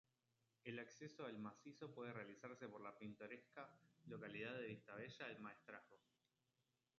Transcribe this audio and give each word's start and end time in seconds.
El 0.63 0.79
acceso 0.79 1.27
al 1.27 1.37
macizo 1.37 1.93
puede 1.93 2.11
realizarse 2.11 2.67
por 2.67 2.81
la 2.81 2.97
pintoresca 2.97 3.69
localidad 4.05 4.55
de 4.55 4.69
Vistabella 4.69 5.27
del 5.27 5.37
Maestrazgo. 5.37 5.99